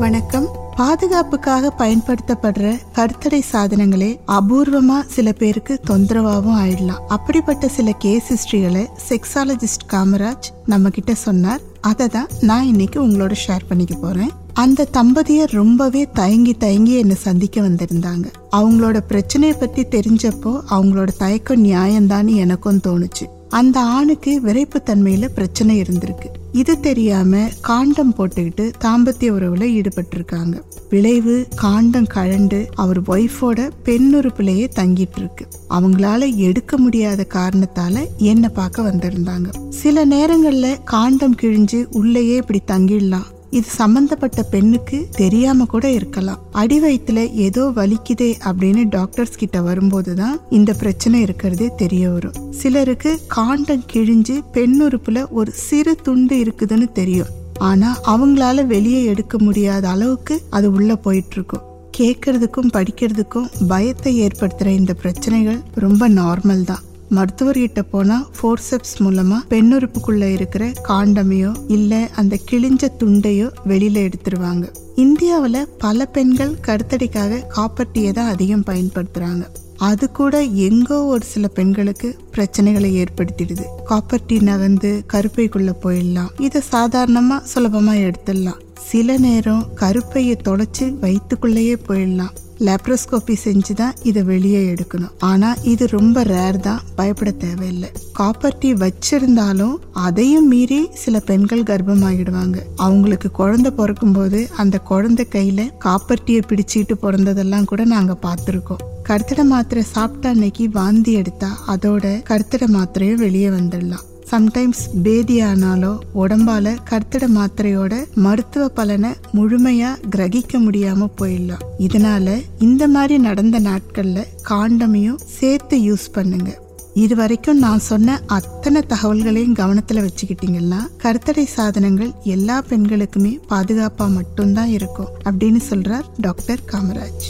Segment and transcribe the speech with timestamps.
[0.00, 0.46] வணக்கம்.
[0.76, 7.02] பாதுகாப்புக்காக பயன்படுத்தப்படுற கருத்தடை சாதனங்களே அபூர்வமா சில பேருக்கு தொந்தரவாகவும் ஆயிடலாம்.
[7.08, 11.60] அப்படிப்பட்ட சில கேஸ் ஹிஸ்டரிகளை செக்ஸாலஜிஸ்ட் காமராஜ் நம்ம கிட்ட சொன்னார்.
[11.80, 14.30] அதை தான் நான் இன்னைக்கு உங்களோட ஷேர் பண்ணிக்க போறேன்.
[14.52, 18.24] அந்த தம்பதியர் ரொம்பவே தயங்கி தயங்கி என்னை சந்திக்க வந்திருந்தாங்க.
[18.56, 23.26] அவங்களோட பிரச்சனையை பத்தி தெரிஞ்சப்போ அவங்களோட தயக்கம் நியாயம்தான்னு எனக்கும் தோணுச்சு.
[23.48, 26.38] அந்த ஆணுக்கு விரைப்புத்தன்மையில பிரச்சனை இருந்திருக்கு.
[26.52, 30.62] இது தெரியாம காண்டம் போட்டுக்கிட்டு தாம்பத்திய உறவுல ஈடுபட்டிருக்காங்க.
[30.90, 39.68] விளைவு காண்டம் கழண்டு அவர் ஒய்ஃபோட பெண்ணுறுப்புலயே தங்கிட்டு இருக்கு அவங்களால எடுக்க முடியாத காரணத்தால என்ன பார்க்க வந்திருந்தாங்க.
[39.68, 43.28] சில நேரங்கள்ல காண்டம் கிழிஞ்சு உள்ளேயே இப்படி தங்கிடலாம்.
[43.56, 46.42] இது சம்பந்தப்பட்ட பெண்ணுக்கு தெரியாம கூட இருக்கலாம்.
[46.60, 52.36] அடி வயிற்றுல ஏதோ வலிக்குதே அப்படின்னு டாக்டர்ஸ் கிட்ட வரும்போது தான் இந்த பிரச்சனை இருக்கிறதே தெரிய வரும்.
[52.60, 57.32] சிலருக்கு காண்டம் கிழிஞ்சு பெண்ணுறுப்புல ஒரு சிறு துண்டு இருக்குதுன்னு தெரியும்.
[57.70, 61.66] ஆனா அவங்களால வெளியே எடுக்க முடியாத அளவுக்கு அது உள்ள போயிட்டு இருக்கும்
[61.98, 66.84] கேட்கறதுக்கும் படிக்கிறதுக்கும் பயத்தை ஏற்படுத்துற இந்த பிரச்சனைகள் ரொம்ப நார்மல் தான்.
[67.10, 74.68] மருத்துவர்கிட்ட போனா ஃபோர்செப்ஸ் மூலமா பெண்ணுறுப்புக்குள்ள இருக்கிற காண்டமையோ இல்ல அந்த கிழிஞ்ச துண்டையோ வெளியில எடுத்துருவாங்க.
[74.96, 79.46] இந்தியாவில் பல பெண்கள் கருத்தடிக்காக காப்பர்டியை தான் அதிகம் பயன்படுத்துறாங்க.
[79.76, 83.64] அது கூட எங்கோ ஒரு சில பெண்களுக்கு பிரச்சனைகளை ஏற்படுத்திடுது.
[83.84, 86.40] காப்பர் நகர்ந்து கருப்பைக்குள்ள போயிடலாம்.
[86.40, 88.60] இதை சாதாரணமா சுலபமா எடுத்துடலாம்.
[88.80, 92.34] சில நேரம் கருப்பையை தொலைச்சு வயிற்றுக்குள்ளேயே போயிடலாம்.
[92.66, 95.12] லேப்ரோஸ்கோபி செஞ்சு தான் இதை வெளியே எடுக்கணும்.
[95.18, 96.82] ஆனா இது ரொம்ப ரேர் தான்.
[96.94, 97.90] பயப்பட தேவையில்லை.
[98.12, 102.58] காப்பர் டீ வச்சிருந்தாலும் அதையும் மீறி சில பெண்கள் கர்ப்பமாகிடுவாங்க.
[102.76, 108.84] அவங்களுக்கு குழந்தை பிறக்கும் போது அந்த குழந்தை கையில காப்பர் டீயை பிடிச்சிட்டு பிறந்ததெல்லாம் கூட நாங்க பார்த்துருக்கோம்.
[109.08, 114.06] கருத்தடை மாத்திரை சாப்பிட்டா அன்னைக்கு வாந்தி எடுத்தா அதோட கருத்தடை மாத்திரையும் வெளியே வந்துடலாம்.
[114.30, 121.64] சம்டைம்ஸ் பேதியானாலோ உடம்பால கருத்தட மாத்திரையோட மருத்துவ பலனை முழுமையா கிரகிக்க முடியாம போயிடலாம்.
[121.78, 126.50] இதனால இந்த மாதிரி நடந்த நாட்கள்ல காண்டமையும் சேர்த்து யூஸ் பண்ணுங்க.
[126.94, 135.12] இது வரைக்கும் நான் சொன்ன அத்தனை தகவல்களையும் கவனத்துல வச்சுக்கிட்டீங்கன்னா கருத்தடை சாதனங்கள் எல்லா பெண்களுக்குமே பாதுகாப்பா மட்டும்தான் இருக்கும்
[135.24, 137.28] அப்படின்னு சொல்றார் டாக்டர் காமராஜ்.